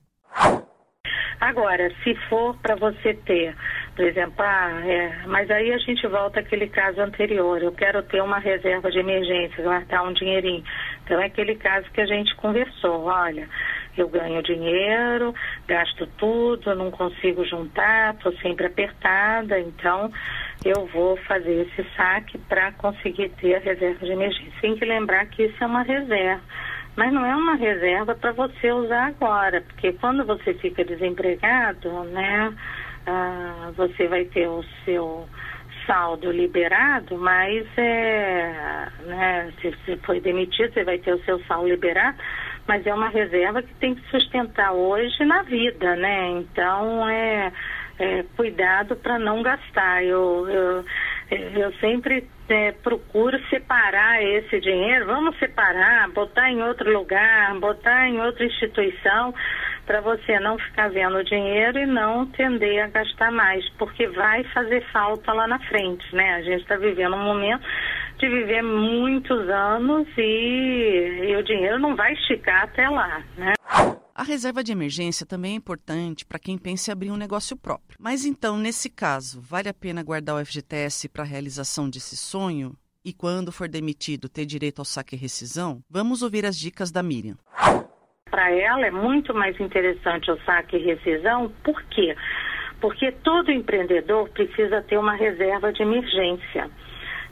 Agora, 1.41 1.93
se 2.03 2.15
for 2.29 2.57
para 2.59 2.75
você 2.75 3.15
ter, 3.15 3.55
por 3.95 4.05
exemplo, 4.05 4.37
ah, 4.39 4.81
é, 4.85 5.27
mas 5.27 5.49
aí 5.51 5.73
a 5.73 5.79
gente 5.79 6.07
volta 6.07 6.41
àquele 6.41 6.69
caso 6.69 7.01
anterior, 7.01 7.63
eu 7.63 7.71
quero 7.71 8.03
ter 8.03 8.23
uma 8.23 8.39
reserva 8.39 8.91
de 8.91 8.99
emergência, 8.99 9.63
guardar 9.63 10.05
um 10.05 10.13
dinheirinho. 10.13 10.65
Então 11.05 11.21
é 11.21 11.27
aquele 11.27 11.55
caso 11.55 11.89
que 11.93 12.01
a 12.01 12.07
gente 12.07 12.35
conversou, 12.37 13.05
olha, 13.05 13.49
eu 13.97 14.09
ganho 14.09 14.43
dinheiro, 14.43 15.35
gasto 15.69 16.07
tudo, 16.19 16.75
não 16.75 16.91
consigo 16.91 17.45
juntar, 17.45 18.15
estou 18.15 18.33
sempre 18.39 18.67
apertada, 18.67 19.61
então 19.61 20.11
eu 20.69 20.87
vou 20.87 21.17
fazer 21.19 21.67
esse 21.67 21.89
saque 21.97 22.39
para 22.39 22.73
conseguir 22.73 23.31
ter 23.41 23.57
a 23.57 23.59
reserva 23.59 24.05
de 24.05 24.13
emergência. 24.13 24.53
Tem 24.61 24.77
que 24.77 24.85
lembrar 24.85 25.27
que 25.27 25.45
isso 25.45 25.63
é 25.63 25.67
uma 25.67 25.83
reserva, 25.83 26.43
mas 26.97 27.13
não 27.13 27.25
é 27.25 27.35
uma 27.37 27.55
reserva 27.55 28.15
para 28.15 28.33
você 28.33 28.73
usar 28.73 29.09
agora, 29.09 29.61
porque 29.63 29.93
quando 29.95 30.25
você 30.25 30.55
fica 30.55 30.85
desempregado, 30.85 32.05
né, 32.05 32.55
ah, 33.07 33.73
você 33.77 34.07
vai 34.07 34.25
ter 34.25 34.49
o 34.49 34.65
seu 34.85 35.29
saldo 35.87 36.31
liberado, 36.31 37.17
mas 37.19 37.67
é, 37.77 38.89
né, 39.05 39.53
se 39.61 39.71
você 39.71 39.97
foi 39.99 40.21
demitido, 40.21 40.73
você 40.73 40.85
vai 40.85 40.99
ter 40.99 41.15
o 41.15 41.23
seu 41.25 41.39
saldo 41.45 41.69
liberado, 41.69 42.17
mas 42.67 42.87
é 42.87 42.95
uma 42.95 43.09
reserva 43.09 43.63
que 43.63 43.75
tem 43.75 43.95
que 43.95 44.09
sustentar 44.11 44.73
hoje 44.73 45.25
na 45.25 45.43
vida, 45.43 45.97
né? 45.97 46.31
Então 46.31 47.09
é, 47.09 47.53
é 47.99 48.25
cuidado 48.37 48.97
para 48.97 49.19
não 49.19 49.43
gastar. 49.43 50.05
Eu, 50.05 50.49
eu, 50.49 50.85
eu 51.31 51.73
sempre 51.75 52.29
é, 52.49 52.73
procuro 52.73 53.39
separar 53.49 54.23
esse 54.23 54.61
dinheiro, 54.61 55.07
vamos 55.07 55.39
separar, 55.39 56.09
botar 56.11 56.51
em 56.51 56.63
outro 56.63 56.93
lugar, 56.93 57.55
botar 57.59 58.09
em 58.09 58.21
outra 58.21 58.45
instituição, 58.45 59.35
para 59.87 60.01
você 60.01 60.39
não 60.41 60.59
ficar 60.59 60.89
vendo 60.89 61.17
o 61.19 61.25
dinheiro 61.25 61.79
e 61.79 61.87
não 61.87 62.27
tender 62.27 62.83
a 62.83 62.89
gastar 62.89 63.31
mais, 63.31 63.69
porque 63.71 64.07
vai 64.09 64.43
fazer 64.45 64.83
falta 64.93 65.33
lá 65.33 65.47
na 65.47 65.59
frente, 65.59 66.05
né? 66.15 66.35
A 66.35 66.43
gente 66.43 66.63
está 66.63 66.77
vivendo 66.77 67.17
um 67.17 67.25
momento 67.25 67.65
de 68.19 68.29
viver 68.29 68.63
muitos 68.63 69.49
anos 69.49 70.07
e, 70.17 71.29
e 71.29 71.37
o 71.37 71.43
dinheiro 71.43 71.79
não 71.79 71.95
vai 71.95 72.13
esticar 72.15 72.65
até 72.65 72.89
lá, 72.89 73.23
né? 73.37 73.53
A 74.17 74.23
reserva 74.23 74.63
de 74.63 74.71
emergência 74.71 75.27
também 75.27 75.55
é 75.55 75.57
importante 75.57 76.25
para 76.25 76.39
quem 76.39 76.57
pensa 76.57 76.89
em 76.89 76.93
abrir 76.93 77.11
um 77.11 77.17
negócio 77.17 77.57
próprio. 77.57 77.99
Mas 77.99 78.25
então, 78.25 78.57
nesse 78.57 78.89
caso, 78.89 79.41
vale 79.41 79.69
a 79.69 79.75
pena 79.75 80.05
guardar 80.05 80.37
o 80.37 80.47
FGTS 80.47 81.09
para 81.09 81.25
a 81.25 81.27
realização 81.27 81.91
desse 81.91 82.17
sonho? 82.17 82.77
E 83.05 83.13
quando 83.13 83.51
for 83.51 83.69
demitido, 83.69 84.29
ter 84.29 84.47
direito 84.47 84.79
ao 84.79 84.85
saque 84.85 85.17
e 85.17 85.19
rescisão? 85.19 85.83
Vamos 85.91 86.23
ouvir 86.23 86.47
as 86.47 86.57
dicas 86.57 86.93
da 86.93 87.03
Miriam. 87.03 87.37
Para 88.31 88.53
ela 88.53 88.87
é 88.87 88.91
muito 88.93 89.35
mais 89.35 89.59
interessante 89.59 90.31
o 90.31 90.39
saque 90.45 90.77
e 90.77 90.85
rescisão, 90.85 91.53
por 91.65 91.83
quê? 91.87 92.15
Porque 92.81 93.11
todo 93.11 93.51
empreendedor 93.51 94.29
precisa 94.29 94.81
ter 94.83 94.97
uma 94.97 95.17
reserva 95.17 95.73
de 95.73 95.83
emergência. 95.83 96.71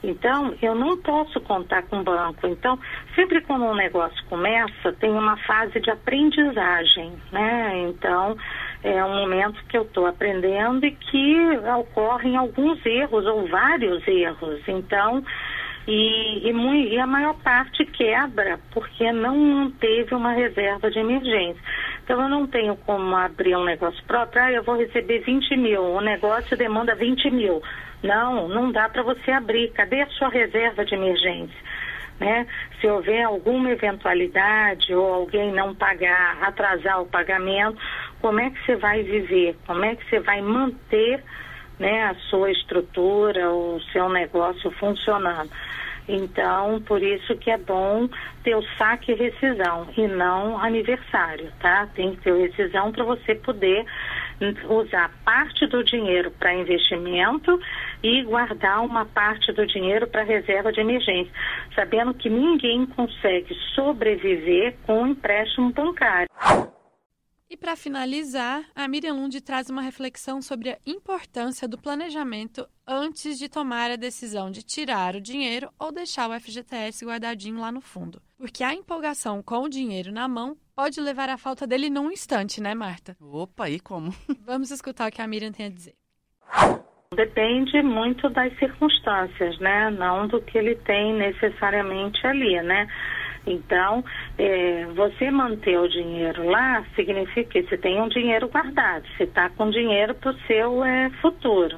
Então, 0.03 0.53
eu 0.61 0.75
não 0.75 0.97
posso 0.97 1.39
contar 1.41 1.83
com 1.83 1.99
o 1.99 2.03
banco. 2.03 2.45
Então, 2.45 2.77
sempre 3.15 3.39
quando 3.41 3.63
um 3.63 3.75
negócio 3.75 4.23
começa, 4.25 4.91
tem 4.99 5.11
uma 5.11 5.37
fase 5.37 5.79
de 5.79 5.89
aprendizagem, 5.89 7.13
né? 7.31 7.87
Então, 7.87 8.35
é 8.83 9.03
um 9.03 9.15
momento 9.21 9.63
que 9.69 9.77
eu 9.77 9.83
estou 9.83 10.05
aprendendo 10.05 10.85
e 10.85 10.91
que 10.91 11.57
ocorrem 11.79 12.35
alguns 12.35 12.85
erros 12.85 13.25
ou 13.25 13.47
vários 13.47 14.05
erros. 14.05 14.61
Então, 14.67 15.23
e, 15.87 16.49
e, 16.49 16.93
e, 16.93 16.99
a 16.99 17.07
maior 17.07 17.35
parte 17.35 17.85
quebra 17.85 18.59
porque 18.71 19.11
não 19.11 19.69
teve 19.71 20.15
uma 20.15 20.31
reserva 20.31 20.89
de 20.89 20.99
emergência. 20.99 21.61
Então 22.03 22.21
eu 22.21 22.29
não 22.29 22.45
tenho 22.45 22.75
como 22.75 23.15
abrir 23.15 23.55
um 23.55 23.63
negócio 23.63 24.03
próprio, 24.05 24.43
ah, 24.43 24.51
eu 24.51 24.63
vou 24.63 24.77
receber 24.77 25.19
20 25.19 25.55
mil, 25.55 25.81
o 25.81 26.01
negócio 26.01 26.57
demanda 26.57 26.93
20 26.95 27.31
mil. 27.31 27.61
Não, 28.03 28.49
não 28.49 28.71
dá 28.71 28.89
para 28.89 29.01
você 29.01 29.31
abrir. 29.31 29.71
Cadê 29.71 30.01
a 30.01 30.07
sua 30.07 30.27
reserva 30.27 30.83
de 30.83 30.93
emergência? 30.93 31.57
Né? 32.19 32.45
Se 32.79 32.87
houver 32.87 33.23
alguma 33.23 33.71
eventualidade 33.71 34.93
ou 34.93 35.13
alguém 35.13 35.51
não 35.53 35.73
pagar, 35.73 36.37
atrasar 36.43 37.01
o 37.01 37.05
pagamento, 37.05 37.77
como 38.21 38.39
é 38.39 38.49
que 38.49 38.65
você 38.65 38.75
vai 38.75 39.01
viver? 39.03 39.57
Como 39.65 39.83
é 39.85 39.95
que 39.95 40.07
você 40.09 40.19
vai 40.19 40.41
manter 40.41 41.23
né, 41.79 42.03
a 42.03 42.15
sua 42.29 42.51
estrutura, 42.51 43.49
o 43.49 43.79
seu 43.91 44.09
negócio 44.09 44.69
funcionando? 44.71 45.49
Então, 46.07 46.81
por 46.81 47.01
isso 47.01 47.35
que 47.37 47.49
é 47.49 47.57
bom 47.57 48.09
ter 48.43 48.55
o 48.55 48.63
saque 48.77 49.11
e 49.11 49.15
rescisão 49.15 49.87
e 49.95 50.07
não 50.07 50.57
aniversário, 50.57 51.51
tá? 51.59 51.87
Tem 51.95 52.15
que 52.15 52.21
ter 52.21 52.31
o 52.31 52.39
rescisão 52.39 52.91
para 52.91 53.03
você 53.03 53.35
poder 53.35 53.85
usar 54.69 55.11
parte 55.23 55.65
do 55.67 55.83
dinheiro 55.83 56.31
para 56.31 56.53
investimento 56.53 57.59
e 58.01 58.23
guardar 58.23 58.81
uma 58.81 59.05
parte 59.05 59.51
do 59.53 59.65
dinheiro 59.65 60.07
para 60.07 60.23
reserva 60.23 60.71
de 60.71 60.81
emergência, 60.81 61.31
sabendo 61.73 62.13
que 62.13 62.29
ninguém 62.29 62.85
consegue 62.85 63.55
sobreviver 63.73 64.75
com 64.85 65.03
um 65.03 65.07
empréstimo 65.07 65.71
bancário. 65.71 66.27
E 67.53 67.55
para 67.55 67.75
finalizar, 67.75 68.63
a 68.73 68.87
Miriam 68.87 69.13
Lund 69.13 69.39
traz 69.39 69.69
uma 69.69 69.83
reflexão 69.83 70.41
sobre 70.41 70.71
a 70.71 70.77
importância 70.87 71.67
do 71.67 71.77
planejamento 71.77 72.67
antes 72.87 73.37
de 73.37 73.47
tomar 73.47 73.91
a 73.91 73.95
decisão 73.95 74.49
de 74.49 74.63
tirar 74.63 75.15
o 75.15 75.21
dinheiro 75.21 75.69
ou 75.77 75.91
deixar 75.91 76.27
o 76.27 76.33
FGTS 76.33 77.05
guardadinho 77.05 77.59
lá 77.59 77.71
no 77.71 77.79
fundo. 77.79 78.19
Porque 78.39 78.63
a 78.63 78.73
empolgação 78.73 79.43
com 79.43 79.59
o 79.59 79.69
dinheiro 79.69 80.11
na 80.11 80.27
mão 80.27 80.57
pode 80.75 80.99
levar 80.99 81.29
à 81.29 81.37
falta 81.37 81.67
dele 81.67 81.91
num 81.91 82.09
instante, 82.09 82.59
né, 82.59 82.73
Marta? 82.73 83.15
Opa, 83.21 83.69
e 83.69 83.79
como? 83.79 84.11
Vamos 84.43 84.71
escutar 84.71 85.07
o 85.07 85.11
que 85.11 85.21
a 85.21 85.27
Miriam 85.27 85.51
tem 85.51 85.67
a 85.67 85.69
dizer. 85.69 85.93
Depende 87.13 87.83
muito 87.83 88.31
das 88.31 88.51
circunstâncias, 88.57 89.59
né? 89.59 89.91
Não 89.91 90.27
do 90.27 90.41
que 90.41 90.57
ele 90.57 90.73
tem 90.77 91.13
necessariamente 91.13 92.25
ali, 92.25 92.59
né? 92.63 92.87
Então, 93.45 94.03
é, 94.37 94.85
você 94.95 95.29
manter 95.29 95.77
o 95.77 95.87
dinheiro 95.87 96.49
lá 96.49 96.83
significa 96.95 97.49
que 97.49 97.63
você 97.63 97.77
tem 97.77 98.01
um 98.01 98.07
dinheiro 98.07 98.47
guardado, 98.47 99.05
você 99.17 99.23
está 99.23 99.49
com 99.49 99.69
dinheiro 99.69 100.15
para 100.15 100.31
o 100.31 100.39
seu 100.47 100.83
é, 100.83 101.09
futuro. 101.21 101.77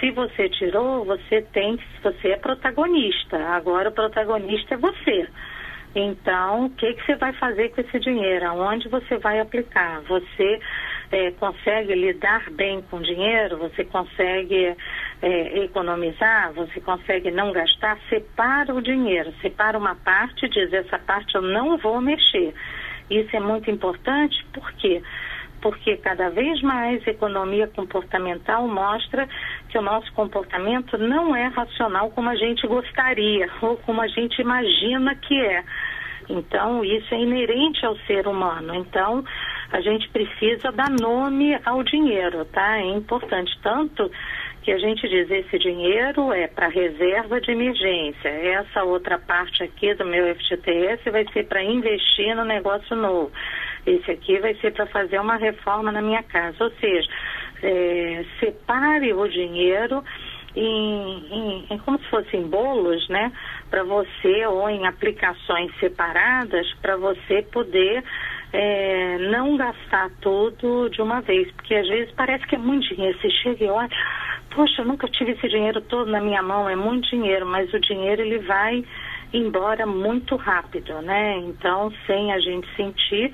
Se 0.00 0.10
você 0.10 0.48
tirou, 0.48 1.04
você 1.04 1.42
tem, 1.52 1.78
você 2.02 2.28
é 2.28 2.36
protagonista. 2.36 3.38
Agora 3.48 3.88
o 3.88 3.92
protagonista 3.92 4.74
é 4.74 4.78
você. 4.78 5.28
Então, 5.94 6.66
o 6.66 6.70
que, 6.70 6.92
que 6.92 7.06
você 7.06 7.16
vai 7.16 7.32
fazer 7.32 7.70
com 7.70 7.80
esse 7.80 7.98
dinheiro? 8.00 8.46
Aonde 8.46 8.86
você 8.88 9.16
vai 9.16 9.40
aplicar? 9.40 10.02
Você 10.02 10.60
é, 11.10 11.30
consegue 11.32 11.94
lidar 11.94 12.50
bem 12.50 12.82
com 12.90 13.00
dinheiro? 13.00 13.58
Você 13.58 13.84
consegue 13.84 14.74
é, 15.22 15.64
economizar, 15.64 16.52
você 16.52 16.80
consegue 16.80 17.30
não 17.30 17.52
gastar, 17.52 17.98
separa 18.08 18.74
o 18.74 18.82
dinheiro, 18.82 19.32
separa 19.40 19.78
uma 19.78 19.94
parte 19.94 20.48
diz, 20.48 20.72
essa 20.72 20.98
parte 20.98 21.34
eu 21.34 21.42
não 21.42 21.76
vou 21.78 22.00
mexer. 22.00 22.54
Isso 23.10 23.36
é 23.36 23.40
muito 23.40 23.70
importante, 23.70 24.44
por 24.52 24.72
quê? 24.72 25.02
Porque 25.62 25.96
cada 25.96 26.28
vez 26.28 26.60
mais 26.60 27.06
economia 27.06 27.66
comportamental 27.68 28.66
mostra 28.68 29.28
que 29.68 29.78
o 29.78 29.82
nosso 29.82 30.12
comportamento 30.12 30.98
não 30.98 31.34
é 31.34 31.46
racional 31.46 32.10
como 32.10 32.28
a 32.28 32.36
gente 32.36 32.66
gostaria 32.66 33.48
ou 33.62 33.76
como 33.78 34.00
a 34.00 34.08
gente 34.08 34.40
imagina 34.40 35.14
que 35.14 35.34
é. 35.40 35.64
Então, 36.28 36.84
isso 36.84 37.14
é 37.14 37.20
inerente 37.20 37.84
ao 37.86 37.96
ser 37.98 38.26
humano. 38.26 38.74
Então, 38.74 39.24
a 39.72 39.80
gente 39.80 40.08
precisa 40.10 40.70
dar 40.72 40.90
nome 40.90 41.58
ao 41.64 41.82
dinheiro, 41.82 42.44
tá? 42.46 42.78
É 42.78 42.86
importante 42.86 43.58
tanto 43.62 44.10
que 44.62 44.72
a 44.72 44.78
gente 44.78 45.08
diz 45.08 45.30
esse 45.30 45.58
dinheiro 45.60 46.32
é 46.32 46.48
para 46.48 46.66
reserva 46.66 47.40
de 47.40 47.52
emergência. 47.52 48.28
Essa 48.28 48.82
outra 48.82 49.16
parte 49.16 49.62
aqui 49.62 49.94
do 49.94 50.04
meu 50.04 50.34
FGTS 50.34 51.08
vai 51.08 51.24
ser 51.32 51.46
para 51.46 51.62
investir 51.62 52.34
no 52.34 52.44
negócio 52.44 52.96
novo. 52.96 53.30
Esse 53.86 54.10
aqui 54.10 54.40
vai 54.40 54.54
ser 54.56 54.72
para 54.72 54.86
fazer 54.86 55.20
uma 55.20 55.36
reforma 55.36 55.92
na 55.92 56.02
minha 56.02 56.22
casa. 56.24 56.64
Ou 56.64 56.70
seja, 56.80 57.08
é, 57.62 58.24
separe 58.40 59.12
o 59.12 59.28
dinheiro 59.28 60.02
em, 60.56 61.26
em, 61.30 61.66
em, 61.70 61.78
como 61.78 61.98
se 61.98 62.08
fossem 62.08 62.42
bolos, 62.48 63.08
né? 63.08 63.30
Para 63.70 63.84
você 63.84 64.46
ou 64.46 64.68
em 64.68 64.84
aplicações 64.84 65.70
separadas 65.78 66.66
para 66.82 66.96
você 66.96 67.42
poder 67.52 68.02
é, 68.58 69.18
não 69.18 69.54
gastar 69.54 70.10
tudo 70.22 70.88
de 70.88 71.02
uma 71.02 71.20
vez, 71.20 71.52
porque 71.52 71.74
às 71.74 71.86
vezes 71.86 72.10
parece 72.14 72.46
que 72.46 72.54
é 72.54 72.58
muito 72.58 72.88
dinheiro. 72.88 73.18
Você 73.20 73.30
chega 73.30 73.64
e 73.64 73.68
olha, 73.68 73.90
poxa, 74.54 74.80
eu 74.80 74.86
nunca 74.86 75.06
tive 75.08 75.32
esse 75.32 75.46
dinheiro 75.46 75.82
todo 75.82 76.10
na 76.10 76.22
minha 76.22 76.42
mão, 76.42 76.66
é 76.66 76.74
muito 76.74 77.06
dinheiro, 77.10 77.44
mas 77.44 77.70
o 77.74 77.78
dinheiro 77.78 78.22
ele 78.22 78.38
vai 78.38 78.82
embora 79.30 79.84
muito 79.84 80.36
rápido, 80.36 81.02
né? 81.02 81.36
Então, 81.40 81.92
sem 82.06 82.32
a 82.32 82.40
gente 82.40 82.66
sentir, 82.74 83.30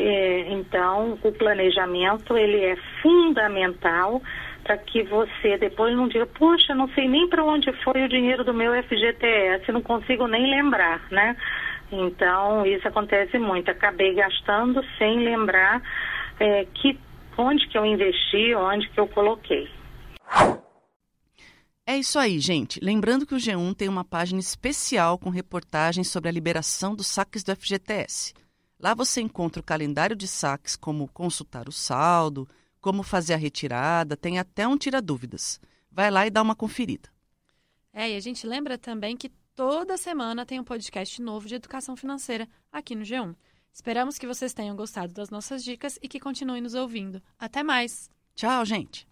é, 0.00 0.46
então 0.50 1.16
o 1.22 1.30
planejamento 1.30 2.36
ele 2.36 2.64
é 2.64 2.76
fundamental 3.00 4.20
para 4.64 4.76
que 4.78 5.04
você 5.04 5.56
depois 5.58 5.94
não 5.94 6.08
diga, 6.08 6.26
poxa, 6.26 6.74
não 6.74 6.88
sei 6.88 7.08
nem 7.08 7.28
para 7.28 7.44
onde 7.44 7.72
foi 7.84 8.02
o 8.02 8.08
dinheiro 8.08 8.42
do 8.42 8.52
meu 8.52 8.72
FGTS, 8.82 9.70
não 9.70 9.80
consigo 9.80 10.26
nem 10.26 10.50
lembrar, 10.50 11.02
né? 11.12 11.36
Então, 11.90 12.66
isso 12.66 12.86
acontece 12.88 13.38
muito. 13.38 13.70
Acabei 13.70 14.14
gastando 14.14 14.82
sem 14.98 15.20
lembrar 15.20 15.82
é, 16.40 16.64
que 16.74 16.98
onde 17.38 17.66
que 17.68 17.76
eu 17.76 17.84
investi, 17.84 18.54
onde 18.54 18.88
que 18.90 18.98
eu 18.98 19.06
coloquei. 19.06 19.68
É 21.86 21.96
isso 21.96 22.18
aí, 22.18 22.40
gente. 22.40 22.80
Lembrando 22.82 23.24
que 23.24 23.34
o 23.34 23.38
G1 23.38 23.74
tem 23.76 23.88
uma 23.88 24.04
página 24.04 24.40
especial 24.40 25.18
com 25.18 25.30
reportagens 25.30 26.08
sobre 26.08 26.28
a 26.28 26.32
liberação 26.32 26.96
dos 26.96 27.06
saques 27.06 27.44
do 27.44 27.54
FGTS. 27.54 28.34
Lá 28.78 28.92
você 28.92 29.20
encontra 29.20 29.60
o 29.60 29.64
calendário 29.64 30.16
de 30.16 30.26
saques, 30.26 30.74
como 30.74 31.08
consultar 31.08 31.68
o 31.68 31.72
saldo, 31.72 32.48
como 32.80 33.02
fazer 33.02 33.34
a 33.34 33.38
retirada, 33.38 34.16
tem 34.16 34.38
até 34.38 34.66
um 34.66 34.76
tira-dúvidas. 34.76 35.60
Vai 35.90 36.10
lá 36.10 36.26
e 36.26 36.30
dá 36.30 36.42
uma 36.42 36.56
conferida. 36.56 37.08
É, 37.92 38.10
e 38.10 38.16
a 38.16 38.20
gente 38.20 38.46
lembra 38.46 38.76
também 38.76 39.16
que 39.16 39.30
toda 39.56 39.96
semana 39.96 40.44
tem 40.44 40.60
um 40.60 40.64
podcast 40.64 41.20
novo 41.20 41.48
de 41.48 41.54
educação 41.54 41.96
financeira 41.96 42.46
aqui 42.70 42.94
no 42.94 43.02
G1. 43.02 43.34
Esperamos 43.72 44.18
que 44.18 44.26
vocês 44.26 44.52
tenham 44.52 44.76
gostado 44.76 45.14
das 45.14 45.30
nossas 45.30 45.64
dicas 45.64 45.98
e 46.02 46.08
que 46.08 46.20
continuem 46.20 46.62
nos 46.62 46.74
ouvindo. 46.74 47.22
Até 47.38 47.62
mais! 47.62 48.10
Tchau, 48.34 48.64
gente! 48.66 49.08